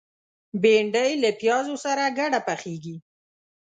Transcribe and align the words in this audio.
بېنډۍ 0.61 1.11
له 1.23 1.29
پیازو 1.41 1.75
سره 1.85 2.03
ګډه 2.17 2.39
پخېږي 2.47 2.95